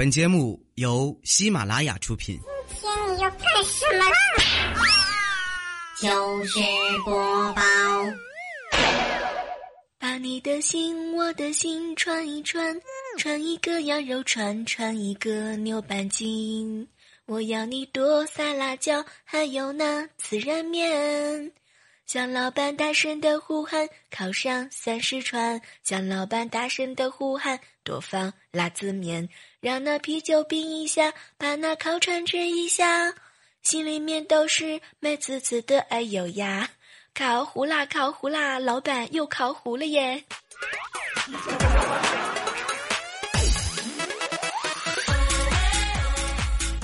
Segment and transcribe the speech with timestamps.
[0.00, 2.40] 本节目由喜马拉雅出品。
[2.80, 4.16] 今天你要干什么啦？
[6.00, 6.58] 糗事
[7.04, 7.62] 播报。
[9.98, 12.74] 把你的心，我的心串一串，
[13.18, 16.88] 串一个羊肉串，串一个牛板筋。
[17.26, 21.52] 我要你多撒辣椒，还有那孜然面。
[22.12, 25.60] 向老板大声的呼喊，烤上三十串。
[25.84, 29.28] 向老板大声的呼喊，多放辣子面，
[29.60, 33.14] 让那啤酒冰一下，把那烤串吃一下，
[33.62, 35.78] 心里面都是美滋滋的。
[35.82, 36.70] 哎呦呀，
[37.14, 40.24] 烤糊啦，烤糊啦，老板又烤糊了耶！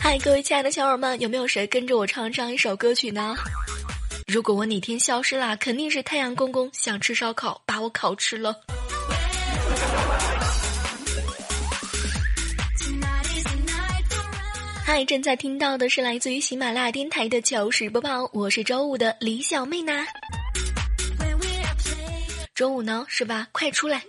[0.00, 3.34] 嗨，各位亲爱的小伙伴们，有没有谁跟着我唱这样一首歌曲呢？
[4.26, 8.56] 如果我哪天消失啦，肯定是太阳公公想吃烧烤，把我烤吃了。
[14.84, 20.04] 嗨，正在听到的是来自于喜马拉雅电台的糗事播报，我是周五的李小妹呢。
[22.52, 23.46] 周五呢，是吧？
[23.52, 24.02] 快出来！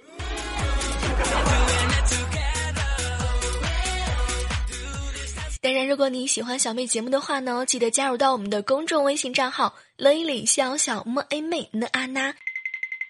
[5.62, 12.32] 当然，如果你喜欢小妹节目的话呢，记得加入到我们的公众微信账号“雷里小小么 a 妹呢安娜”。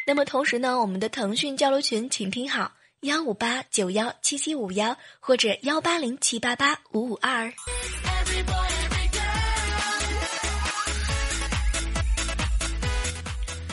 [0.08, 2.72] 那么同时呢，我们的腾讯交流群，请听好：
[3.02, 7.52] 幺五八九幺七七五幺或者幺八零七八八五五二。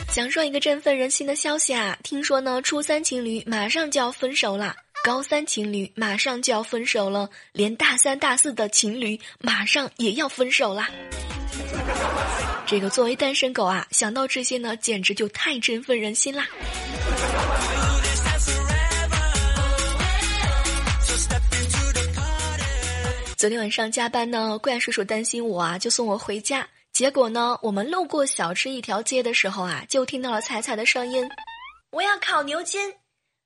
[0.09, 1.97] 想说一个振奋人心的消息啊！
[2.03, 4.75] 听说呢，初三情侣马上就要分手啦。
[5.05, 10.89] 高三情侣马上就要分手了，连大三、大四的情侣马上也要分手啦。
[12.67, 16.47] 这个作为单身狗啊，想到这些呢，简直就太振奋人心啦。
[23.37, 26.67] 昨天晚上加班呢，怪叔叔担心我啊，就送我回家。
[26.91, 31.29] 结果呢，我们路过小吃一条街的时候啊，就听到了彩彩的声音
[31.91, 32.95] ：“我要烤牛筋。”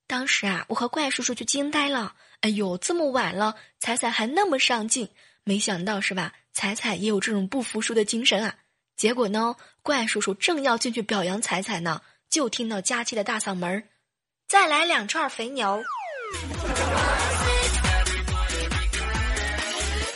[0.08, 2.14] 当时啊，我和怪叔叔就惊呆了。
[2.40, 5.10] 哎呦，这么晚了，彩彩还那么上进，
[5.44, 6.32] 没想到是吧？
[6.54, 8.56] 彩彩也有这种不服输的精神啊。
[9.00, 13.86] 结果呢，怪叔叔正要进去表扬彩彩呢，就听到佳期的大嗓门
[14.46, 15.82] 再来两串肥牛。”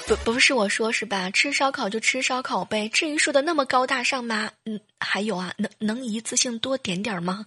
[0.05, 1.31] 不，不是我说是吧？
[1.31, 4.51] 吃烧烤就吃烧烤呗，至于说的那么高大上吗？
[4.65, 7.45] 嗯，还有啊，能能一次性多点点吗？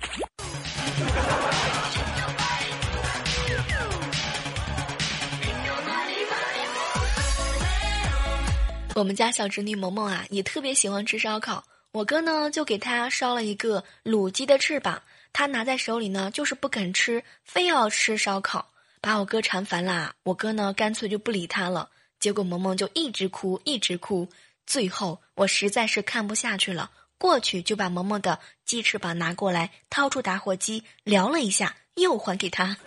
[8.96, 11.62] 我们家小侄女萌萌啊，也特别喜欢吃烧烤。
[11.92, 15.02] 我哥呢，就给她烧了一个卤鸡的翅膀，
[15.34, 18.70] 她拿在手里呢，就是不肯吃，非要吃烧烤，
[19.02, 20.14] 把我哥馋烦啦。
[20.22, 21.90] 我哥呢，干脆就不理她了。
[22.18, 24.30] 结果萌萌就一直哭，一直哭。
[24.66, 32.78] 最后我实在是看不下去了，过去就把萌萌的鸡翅膀拿过来，掏出打火机燎了一下，又还给她。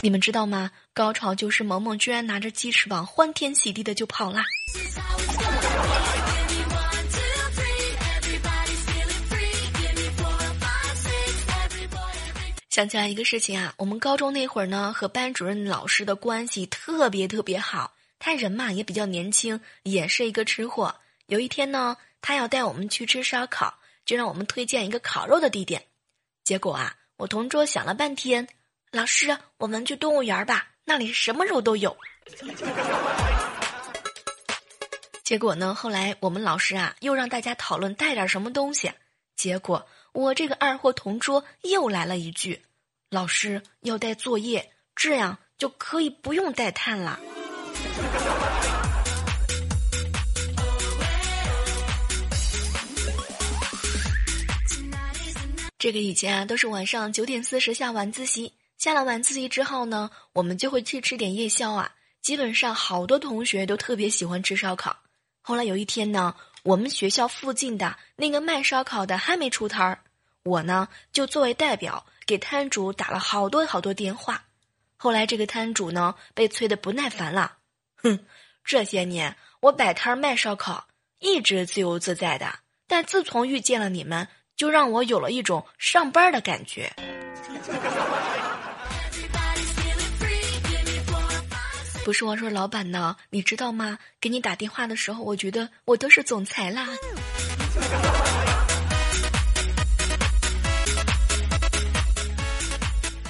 [0.00, 0.70] 你们知道吗？
[0.94, 4.44] 高潮就是萌萌居然拿着鸡翅膀欢天喜地的就跑啦。
[12.70, 17.92] 想起来一个事情啊，我们高中那会儿呢，和班主任老师的关系特别特别好。
[18.20, 20.94] 他人嘛也比较年轻，也是一个吃货。
[21.26, 23.74] 有一天呢，他要带我们去吃烧烤，
[24.06, 25.82] 就让我们推荐一个烤肉的地点。
[26.44, 28.46] 结果啊，我同桌想了半天。
[28.90, 31.94] 老师，我们去动物园吧，那里什么肉都有。
[35.22, 38.90] 结果呢，后来我们老师啊，又让大家讨论带点什么东西。
[39.36, 42.62] 结果我这个二货同桌又来了一句
[43.10, 47.20] ：“老师要带作业，这样就可以不用带炭了。”
[55.78, 58.54] 这个以前啊，都是晚上九点四十下晚自习。
[58.78, 61.92] 下了晚自习之后呢，我们就会去吃点夜宵啊。
[62.22, 64.96] 基本上好多同学都特别喜欢吃烧烤。
[65.40, 69.98] 后来有一天呢，我们学校附近的那个卖烧烤的还没出摊儿，
[70.44, 74.44] 我呢就作为代表给摊主打了好多好多电话。
[74.96, 77.56] 后来这个摊主呢被催得不耐烦了，
[77.96, 78.20] 哼，
[78.64, 80.86] 这些年我摆摊卖烧烤
[81.18, 86.92] 一直自由自在的，但自从遇见了你们，就让我有了一种上班的感觉。
[92.08, 93.98] 不是我说老板呢，你知道吗？
[94.18, 96.88] 给你打电话的时候，我觉得我都是总裁啦。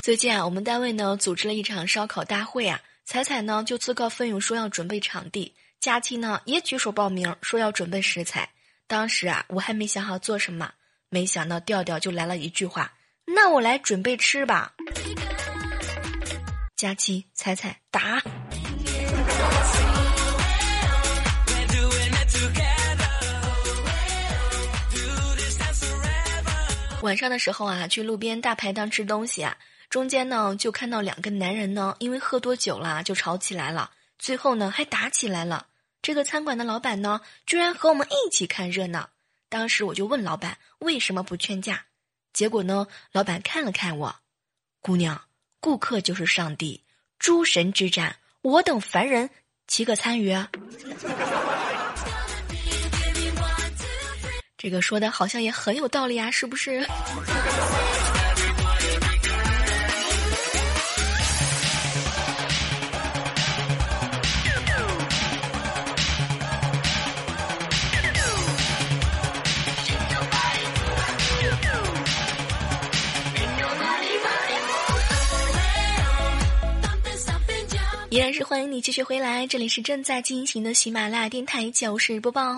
[0.00, 8.48] 最近啊，我们单位呢组织了一场烧烤大会啊，彩彩呢就自告奋勇说要准备场地，佳期呢也举手报名说要准备食材。
[8.86, 10.70] 当时啊，我还没想好做什么，
[11.08, 12.92] 没想到调调就来了一句话
[13.26, 14.72] ：“那我来准备吃吧。”
[16.78, 18.22] 佳期、彩彩答。
[27.00, 29.56] 晚上的时候啊，去路边大排档吃东西啊，
[29.88, 35.68] 中间呢就看到两个男人呢，因为喝多酒了就吵起来了，最后呢还打起来了。
[36.02, 39.08] 这个餐馆的老板呢，居然和我们一起看热闹。
[39.48, 41.86] 当时我就问老板为什么不劝架，
[42.34, 44.16] 结果呢，老板看了看我，
[44.82, 45.22] 姑娘，
[45.60, 46.84] 顾客就是上帝，
[47.18, 49.28] 诸神之战，我等凡人
[49.66, 50.34] 岂可参与？
[54.56, 56.84] 这个说的好像也很有道理啊，是不是？
[78.10, 82.56] 依然是欢迎你继续回来，这里是正在进行的喜马拉雅电台糗事播报。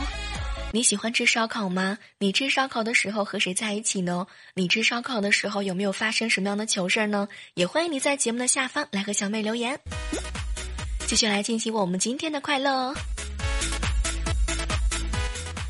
[0.73, 1.99] 你喜欢吃烧烤吗？
[2.19, 4.29] 你吃烧烤的时候和谁在一起呢？
[4.55, 7.26] 你吃烧烤的时候有没有发生什么样的糗事儿呢？
[7.55, 9.81] 也欢迎你在节目的下方来和小妹留言。
[11.08, 12.94] 继续来进行我们今天的快乐。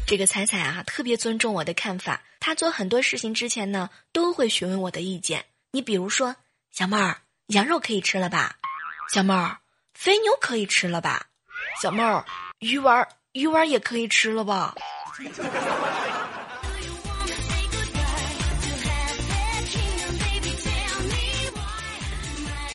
[0.07, 5.47] 这个彩彩啊，特别尊重我的看法，她做很多事情之前呢，都会询问我的意见。
[5.71, 6.37] 你比如说，
[6.71, 8.57] 小妹儿，羊肉可以吃了吧？
[9.11, 9.59] 小妹儿，
[10.01, 11.27] 肥牛可以吃了吧？
[11.83, 12.25] 小妹儿，
[12.61, 14.75] 鱼丸鱼丸也可以吃了吧？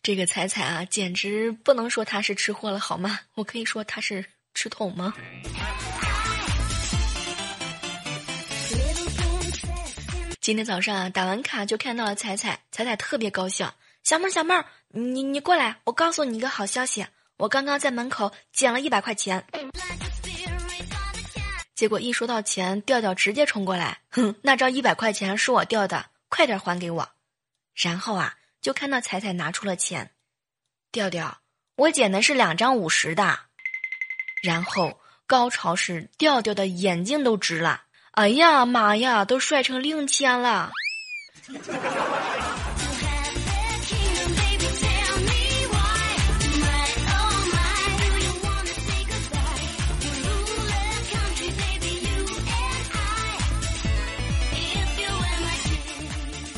[0.04, 3.19] 这个彩彩啊，简直不能说他是吃货了，好吗？
[3.33, 4.24] 我可以说他是
[4.54, 5.12] 吃桶吗？
[10.39, 13.68] 今天早上啊，打完卡就看到了彩彩，彩彩特别高兴。
[14.04, 17.04] 小妹儿，小妹儿，你你过来，我告诉你一个好消息，
[17.37, 19.45] 我刚刚在门口捡了一百块钱。
[21.75, 27.09] 结果一说到钱，调调直接冲过来，哼，那张一百块钱是我掉的，快点还给我。
[27.73, 30.11] 然后啊，就看到彩彩拿出了钱，
[30.93, 31.39] 调调，
[31.75, 33.39] 我捡的是两张五十的。
[34.41, 40.71] 然后高潮是，调调的眼睛都直了，哎呀妈呀，都帅成零钱了。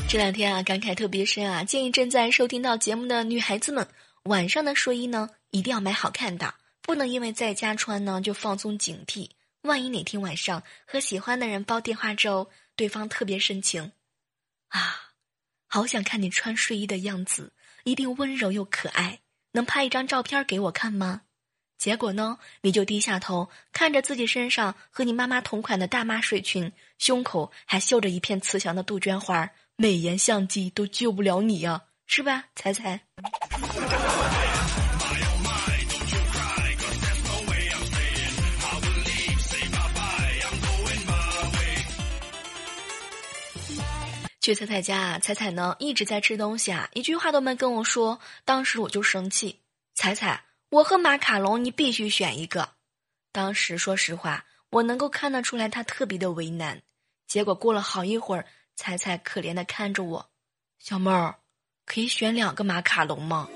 [0.08, 1.62] 这两天啊，感慨特别深啊！
[1.62, 3.86] 建议正在收听到节目的女孩子们，
[4.22, 9.28] 晚上的睡衣呢，一定要买好看的，不能因为在家穿呢就放松警惕。
[9.60, 13.92] 万一哪天晚上和喜欢的人煲电话粥，对方特别深情，
[14.68, 15.12] 啊，
[15.66, 17.52] 好想看你穿睡衣的样子，
[17.84, 19.20] 一定温柔又可爱，
[19.52, 21.20] 能拍一张照片给我看吗？
[21.76, 29.50] 结果呢，你就低下头看着自己身上和你妈妈同款的大妈睡裙，胸口还绣着一片慈祥的杜鹃花儿。
[29.80, 33.00] 美颜相机都救不了你呀，是吧，彩彩？
[44.40, 48.18] 去彩彩家，彩彩呢一直在吃东西啊，一句话都没跟我说。
[48.44, 49.60] 当时我就生气，
[49.94, 52.70] 彩彩，我和马卡龙你必须选一个。
[53.30, 56.82] 当时说实话，我能够看得出来他特别的为难。
[57.28, 58.44] 结果过了好一会儿。
[58.80, 60.30] 彩彩可怜的看着我，
[60.78, 61.34] 小妹儿，
[61.84, 63.48] 可以选两个马卡龙吗？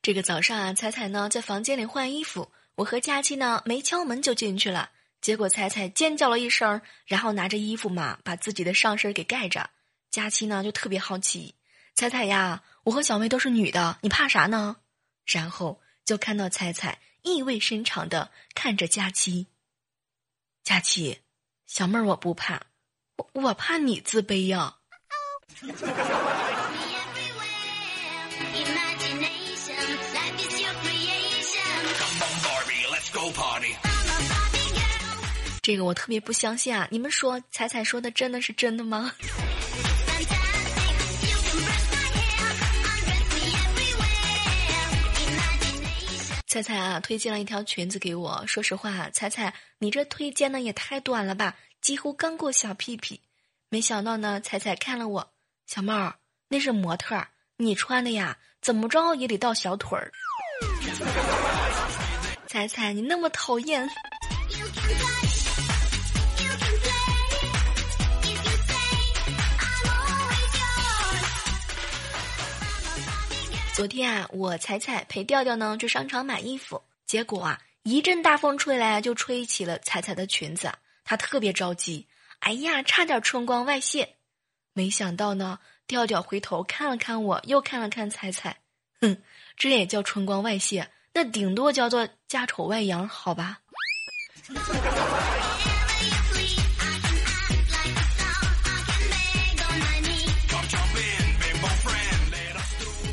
[0.00, 9.68] 这个早上啊，彩彩呢在房间里换衣服，我和佳期呢没敲门就进去了，结果彩彩尖叫了一声，然后拿着衣服嘛把自己的上身给盖着，
[10.12, 11.56] 佳期呢就特别好奇，
[11.96, 14.76] 彩彩呀，我和小妹都是女的，你怕啥呢？
[15.24, 15.80] 然后。
[16.06, 19.48] 就看到彩彩意味深长的看着佳琪。
[20.62, 21.18] 佳琪，
[21.66, 22.62] 小妹儿我不怕，
[23.16, 24.76] 我我怕你自卑呀。
[35.62, 36.86] 这个我特别不相信啊！
[36.92, 39.12] 你们说彩彩说的真的是真的吗？
[46.56, 48.42] 彩彩啊，推荐了一条裙子给我。
[48.46, 51.54] 说实话，彩彩，你这推荐的也太短了吧？
[51.82, 53.20] 几乎刚过小屁屁。
[53.68, 55.34] 没想到呢，彩彩看了我，
[55.66, 56.14] 小妹儿
[56.48, 60.10] 那是模特儿，你穿的呀，怎么着也得到小腿儿。
[62.48, 63.86] 彩彩，你那么讨厌。
[73.76, 80.72] 昨天啊，我彩彩陪调调呢去商场买衣服，结果啊，一阵大风吹来，就吹起了彩彩的裙子，
[81.04, 84.16] 她特别着急，哎呀，差点春光外泄。
[84.72, 88.60] 没想到呢，调调回头看了看我，又看了看彩彩，
[89.02, 89.18] 哼，
[89.58, 90.90] 这也叫春光外泄？
[91.12, 93.58] 那顶多叫做家丑外扬，好吧。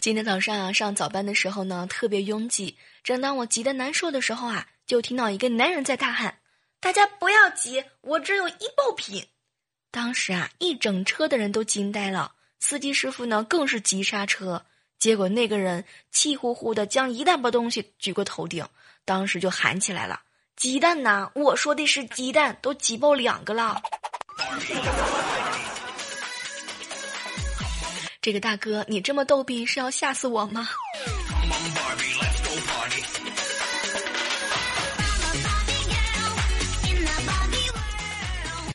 [0.04, 2.78] 今天早上啊，上早班的时候呢，特别拥挤。
[3.06, 6.40] 正当我急得难受的时候啊，就听到一个男人在大喊
[6.82, 9.26] ：“大家不要急，我这有一爆品。”
[9.92, 14.66] 当时啊，一整车的人都惊呆了，司机师傅呢更是急刹车。
[15.00, 18.68] 结果那个人气呼呼的将一大包东西举过头顶，
[19.06, 20.20] 当时就喊起来了
[20.58, 21.32] ：“鸡蛋呐！
[21.34, 23.82] 我说的是鸡蛋，都挤爆两个了。”
[28.24, 30.70] 这个大哥，你这么逗逼是要吓死我吗？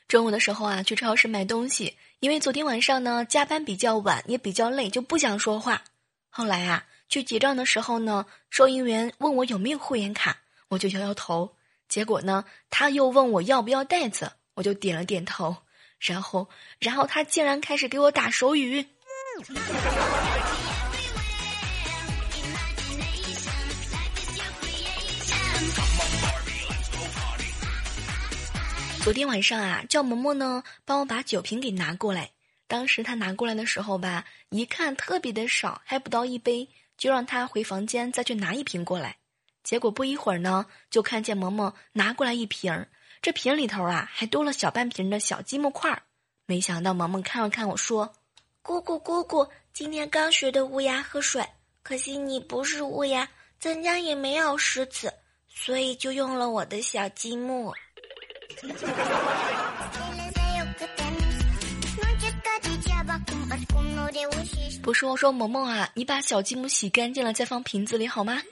[0.06, 5.82] 中午的时候啊，去超市买东西，因为昨天晚上呢加班比较晚，也比较累，就不想说话。
[6.28, 10.36] 后来啊，去结账的时候呢，收银员问我有没有会员卡，
[10.68, 11.56] 我就摇摇头。
[11.88, 15.56] 结果呢，他又问我要不要袋子，我就点了点头。
[15.98, 18.86] 然后，然后他竟然开始给我打手语。
[29.04, 32.30] 昨天晚上啊，叫萌萌呢帮我把酒瓶给拿过来。
[32.66, 39.16] 当时他拿过来的时候吧，一看特别的少，还不到一杯，就让他回房间再去拿一瓶过来。
[39.62, 42.86] 结果不一会儿呢，就看见萌萌拿过来一瓶，
[43.22, 46.02] 这瓶里头啊还多了小半瓶的小积木块儿。
[46.46, 48.12] 没想到萌萌看了看我说。
[48.68, 51.42] 姑姑，姑姑，今天刚学的乌鸦喝水，
[51.82, 53.26] 可惜你不是乌鸦，
[53.58, 55.10] 咱家也没有狮子，
[55.48, 57.72] 所以就用了我的小积木。
[64.82, 68.42] 不是我说，萌萌啊，你把小积木洗干净了再放瓶子里好吗？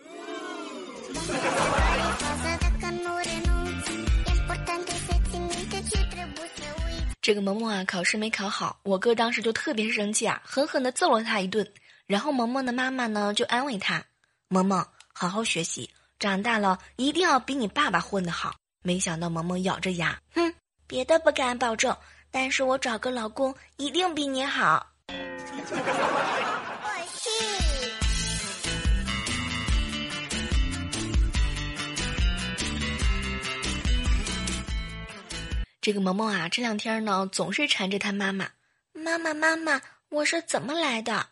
[7.26, 11.68] 这个萌萌啊，考试没考好，我哥当时就特别生气啊，狠狠地揍了他一顿。
[12.06, 14.00] 然后萌萌的妈妈呢，就安慰他
[14.46, 15.90] ：“萌萌，好好学习，
[16.20, 18.54] 长大了一定要比你爸爸混得好。”
[18.84, 20.54] 没想到萌萌咬着牙，哼，
[20.86, 21.96] 别的不敢保证，
[22.30, 24.86] 但是我找个老公一定比你好。
[35.86, 38.50] 这个萌萌啊，这两天呢总是缠着他妈妈。
[38.92, 41.28] 妈妈，妈妈，我是怎么来的？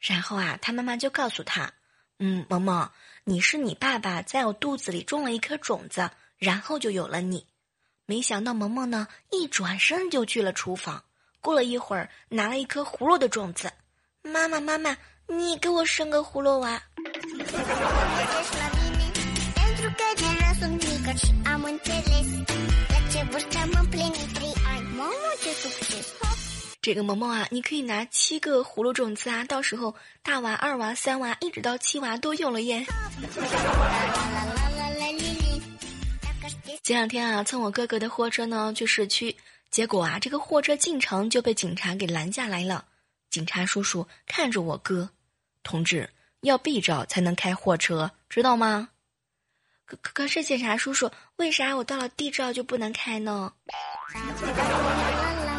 [0.00, 1.70] 然后啊，他妈妈就告诉他
[2.18, 2.90] ：“嗯，萌萌，
[3.24, 7.44] 你是你爸爸在我肚子里种了一颗种子，然后就有了你。”
[8.06, 11.04] 没想到萌萌呢，一转身就去了厨房。
[11.42, 13.70] 过了一会儿，拿了一颗葫芦的种子。
[14.22, 14.96] 妈妈，妈妈，
[15.26, 16.82] 你给我生个葫芦娃。
[26.88, 32.86] 这个萌萌啊，你可以拿七个葫芦种子啊，到时候大娃、二娃、三娃，一直到七娃都有了耶。
[36.82, 39.36] 前两天啊，蹭我哥哥的货车呢去市区，
[39.70, 42.86] 结果啊，这个货车进城就被警察给拦下来了。
[43.28, 45.10] 警察叔叔看着我哥，
[45.62, 46.08] 同志
[46.40, 48.88] 要 B 照才能开货车，知道吗？
[49.84, 53.52] 可可是，警察叔叔，为啥我到了 D 照就不能开呢？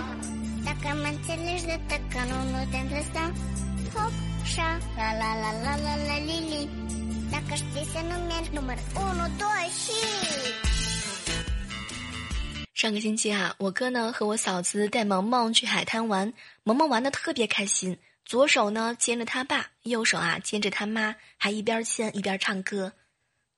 [12.74, 16.32] 上个星期啊，我哥呢和我嫂子带萌萌去海滩玩，
[16.64, 22.94] 萌萌玩的特别开心，左手呢牵着他爸，右手啊牵着他妈，还一边牵一边唱歌。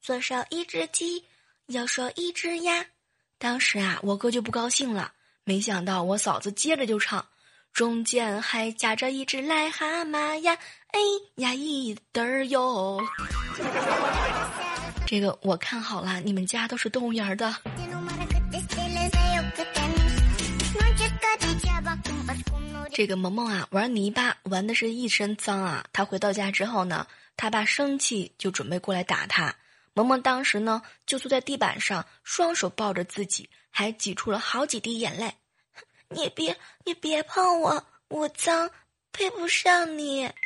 [0.02, 1.24] 左手一只鸡，
[1.68, 2.84] 右手一只鸭。
[3.38, 5.14] 当时啊，我哥就不高兴了。
[5.44, 7.26] 没想到我嫂子接着就唱，
[7.74, 10.58] 中间还夹着一只癞蛤蟆呀，
[10.90, 11.00] 哎
[11.38, 13.02] 呀一嘚儿哟。
[15.06, 17.56] 这个我看好了，你们家都是动物园的。
[22.94, 25.84] 这个萌萌啊，玩泥巴玩的是一身脏啊。
[25.92, 29.56] 他回到家之后呢，他爸生气就准备过来打他。
[29.94, 35.34] 萌萌当时呢就坐在地板上，双手抱着自己，还挤出了好几滴眼泪。
[36.10, 38.70] 你别你别碰我，我脏，
[39.12, 40.30] 配不上你。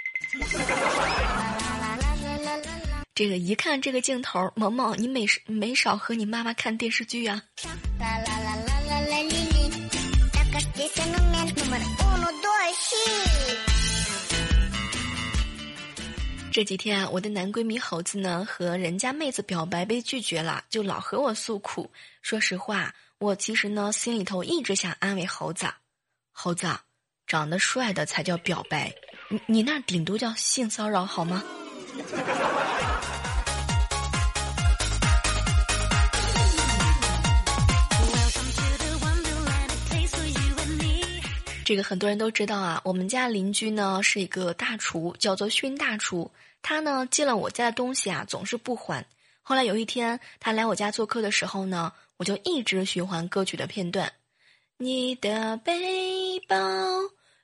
[3.15, 7.41] 这个一看这个镜头，萌萌，你没没少和你妈妈看电视剧啊。
[16.55, 21.91] 这几天，我的男闺蜜猴子呢和人家妹子表白被拒绝了，就老和我诉苦。
[22.21, 25.67] 说实话，我其实呢心里头一直想安慰猴子，
[26.31, 26.65] 猴子，
[27.27, 28.95] 长得帅的才叫表白，
[29.27, 31.43] 你你那顶多叫性骚扰好吗？
[41.65, 46.31] 这个很多人都知道啊，我们家邻居呢是一个大厨，叫做熏大厨。
[46.61, 49.03] 他呢借了我家的东西啊，总是不还。
[49.41, 54.13] 后来有一天他来我家做客的时候呢，我就一直循环歌曲的片段。
[54.77, 56.55] 你的背包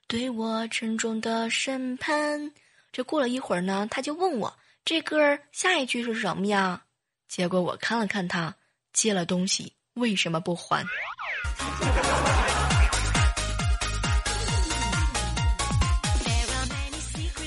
[0.06, 2.52] 对我沉重的审判。
[2.92, 6.84] 这过了一会儿呢，他就问我这歌儿下一句是什么呀？
[7.28, 8.54] 结果我看了看他，
[8.92, 10.86] 借了东西为什么不还？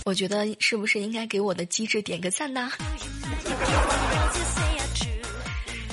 [0.06, 2.72] 我觉得是不是应该给我的机智点个赞呢？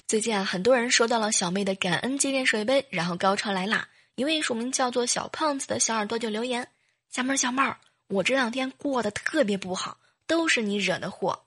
[0.06, 3.88] 最近啊，很多人收到了小妹的感恩纪念水杯，然后高潮来啦！
[4.16, 6.68] 一位署名叫做小胖子的小耳朵就留言
[7.08, 7.78] ：“小妹儿，小妹儿，
[8.08, 11.44] 我这两天过得特别不好，都是你惹的祸。”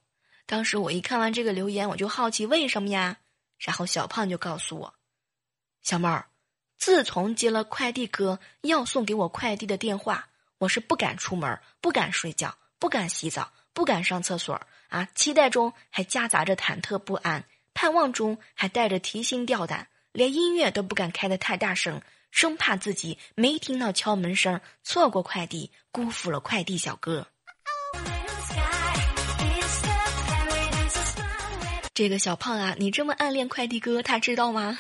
[0.48, 3.18] 当时我一看完这个留言，我就好奇为什么呀？
[3.60, 4.96] 然后小胖就告诉我
[5.84, 6.26] ：“小妹儿，
[6.80, 15.08] 自从接了快递哥要送给我快递的电话。”我是不敢出门，不敢睡觉，不敢洗澡，不敢上厕所啊！
[15.14, 22.02] 期待中还夹杂着忐忑不安，盼望中还带着提心吊胆，连音乐都不敢开得太大声，
[22.32, 27.28] 生怕自己没听到敲门声，错过快递，辜负了快递小哥。
[31.94, 34.78] 这个小胖啊，你这么暗恋快递哥，他知道吗？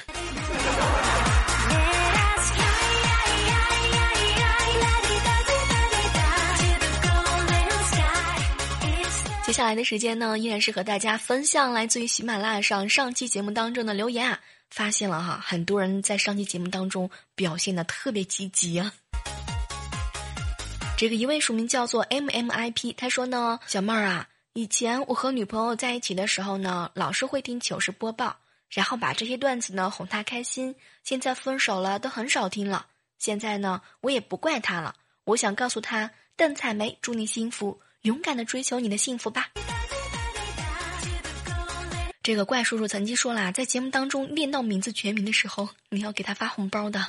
[9.55, 14.41] 下来的时间呢，依然是和大家分享来自于喜马拉雅上上期节目当中的留言啊。
[14.69, 18.91] 发现了哈，很多人在上期节目当中表现的特别积极啊。
[20.97, 28.35] 这个一位署名叫做 M M I P，他说呢，小妹儿啊，以前我和女朋友在一起的时候呢，老是会听糗事播报，
[28.69, 30.75] 然后把这些段子呢哄她开心。
[31.05, 32.87] 现在分手了，都很少听了。
[33.19, 37.79] 现在呢，我也不怪他了，我想告诉他，邓彩梅，祝你幸福。
[38.05, 39.49] 勇敢的追求你的幸福吧。
[42.21, 46.99] 这个怪叔叔曾经说啦，在节目当中念到名字全名的时候，你要给他发红包的。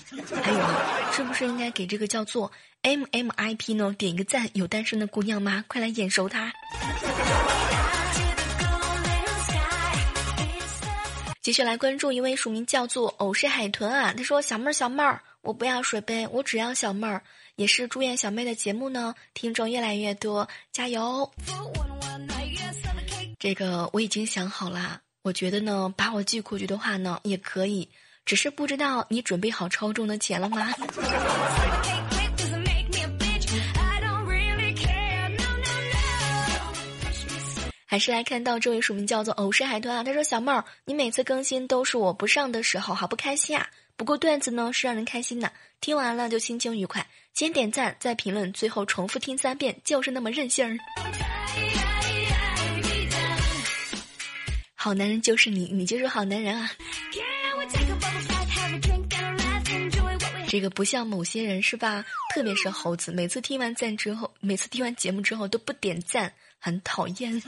[0.42, 4.48] 还有，是不是应该给这个叫做 M M I P 呢点一个赞？
[4.54, 5.64] 有单身的姑娘吗？
[5.68, 6.50] 快来眼熟他。
[11.42, 17.22] 继续来关注一位署名叫做偶是海豚啊，他说：“小妹儿，小妹儿，我不要水杯，我只要小妹儿。”
[17.56, 21.30] 也是祝愿小妹的节目呢，听众越来越多，加油！
[23.38, 27.88] 这个我已经想好了，我觉得呢，把我寄过去的话呢，也可以，
[28.26, 30.70] 只是不知道你准备好超重的钱了吗？
[37.88, 43.66] 还是来看到这位署名叫做偶是海豚啊，他说小妹儿，你每次更新都是我不上的时候，好不开心啊。
[43.96, 47.06] 不过段子呢是让人开心的，听完了就心情愉快。
[47.32, 50.76] 先点赞，再评论，最后重复听三遍，就是那么任性儿。
[54.74, 56.70] 好男人就是你，你就是好男人啊！
[60.48, 62.04] 这个不像某些人是吧？
[62.34, 67.42] 特别是猴子，每次听完赞之后，每次听完节目之后都不点赞，很讨厌。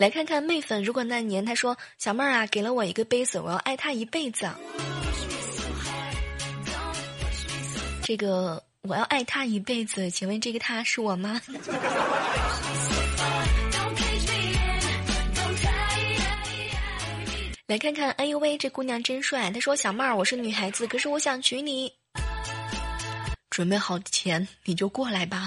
[0.00, 4.48] 来看看妹粉，如果那年他说小妹儿啊，给了我一个杯子，我要爱他一辈子。
[8.02, 11.38] 这个我要爱他一辈子，请问这个他是我吗？
[17.68, 19.50] 来看看，哎呦喂，这姑娘真帅。
[19.50, 21.92] 他说小妹儿，我是女孩子，可是我想娶你。
[23.50, 25.46] 准备好钱，你就过来吧。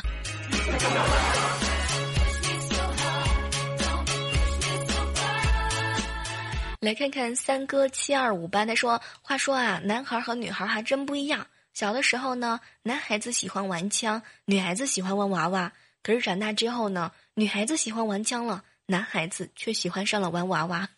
[6.84, 11.48] 来看看三哥七二五班，他说：“话说啊，男孩和女孩还真不一样。
[11.74, 15.72] 小的时候呢，男孩子喜欢玩枪，女孩子喜欢玩娃娃。
[16.02, 20.90] 可是长大之后呢，女孩子喜欢玩枪了，男孩子却喜欢上了 玩娃娃。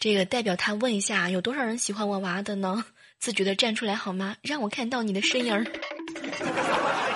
[0.00, 2.84] 这个代表他问一下，有多少人喜欢玩娃的呢？
[3.20, 4.34] 自觉的站出来好吗？
[4.42, 5.64] 让我看到你的身影儿。”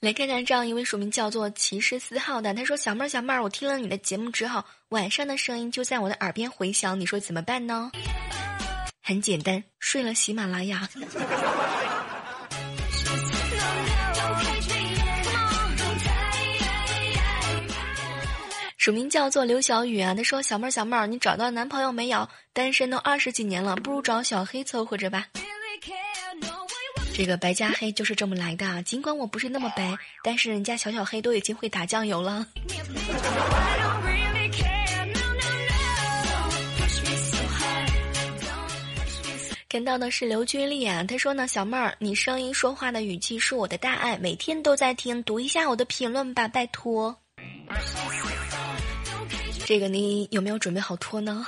[0.00, 7.90] 来看看这样一位署名叫做骑士四号的，他说：“小妹儿，小妹儿，我听了你的节目之后，晚上的声音就在我的耳边回响，你说怎么办呢？”
[9.02, 10.88] 很简单，睡了喜马拉雅。
[18.76, 22.28] 署名叫做刘小雨啊，他说：“小妹儿，小妹儿，你找到男朋友没有？
[22.52, 25.26] 单身都二十几年了，不如找小黑凑合着吧。”
[27.16, 28.82] 这个白加黑就是这么来的。
[28.82, 32.46] 尽管我不是那么白，但是人家小小黑都已经会打酱油了。
[39.66, 47.16] 看到的是刘君丽啊，他说呢，小妹儿，你声音说话的语气是我的大爱，每天都在听，读一下我的评论吧，拜托。
[49.64, 51.46] 这个你有没有准备好脱呢？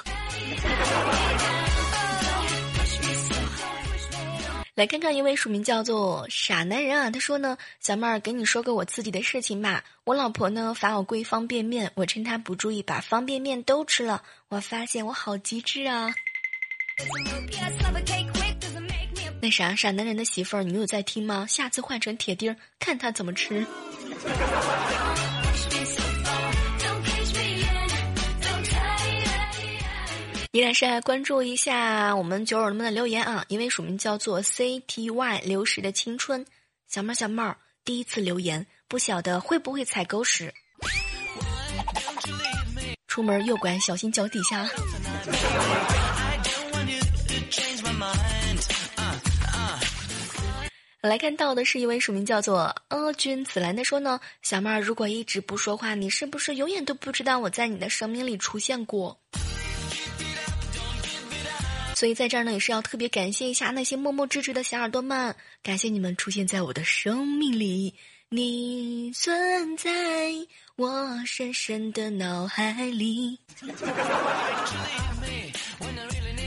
[4.78, 9.82] 来看看一位署名叫做傻男人啊，他说呢，小妹儿给你说个我自己的事情吧。
[10.04, 14.22] 我老婆呢罚我跪方便面，我趁她不注意把方便面都吃了。
[14.46, 16.14] 我发现我好机智啊。
[19.42, 21.44] 那啥，傻男人的媳妇儿，你有在听吗？
[21.48, 23.66] 下次换成铁钉，看他怎么吃。
[30.52, 33.44] 依然是来关注一下我们酒友们的留言啊！
[33.48, 36.46] 一位署名叫做 C T Y 流逝的青春
[36.88, 40.54] 小妹儿小妹儿第一次留言，不晓得会不会踩狗屎。
[43.06, 44.66] 出门右拐，小心脚底下。
[51.02, 59.20] 来看到的是一位署名叫做阿君紫兰的说呢，小妹儿如果一直不说话，你是不是永远都不知道我在你的生命里出现过？
[61.98, 65.34] 所以在这儿呢，也是要特别感谢一下那些默默支持的小耳朵们，
[65.64, 67.92] 感谢你们出现在我的生命里，
[68.28, 69.90] 你存在
[70.76, 73.40] 我深深的脑海里。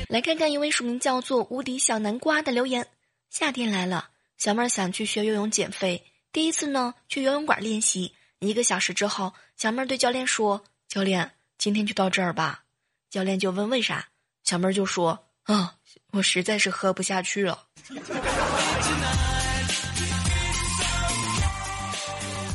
[0.08, 2.88] 来看看一位署名叫做无敌小南瓜的留言：
[3.30, 12.64] 夏天来了，小妹儿想去学游泳减肥，第一次呢去游泳馆练习，一个小时之后，小妹儿对教练说：“教练，今天就到这儿吧。”
[13.12, 14.08] 教练就问为啥，
[14.46, 15.28] 小妹儿就说。
[15.52, 15.74] 啊，
[16.12, 17.60] 我实在是喝不下去了。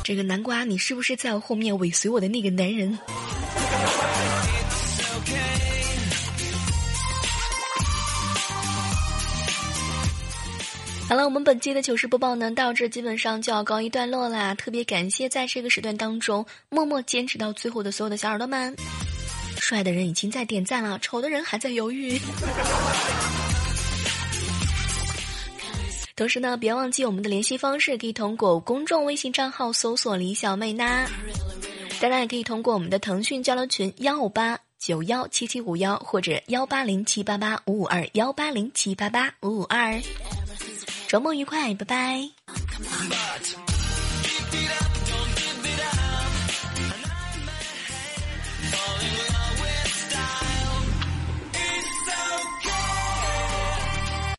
[0.02, 2.98] 这个南瓜，你是不是在我后面尾随我的那个男人？
[11.08, 14.54] 好了，我们本期的糗事播报呢，到这基本上就要告一段落啦。
[14.54, 18.74] 特别感谢在这个时段当中默默坚持到最后的所有的小耳朵们。
[19.68, 22.20] 帅的人已经在点赞了，丑的人还在犹豫。
[26.14, 31.08] 同时呢，别忘记我们的联系方式，可以通过公众微信账号搜索“李小妹”呐。
[32.00, 40.00] 当然，也可以通过我们的腾讯交流群幺五八九幺七七五幺或者幺八零七八八五五二幺八零七八八五五二。
[41.08, 42.30] 周末愉快，拜拜。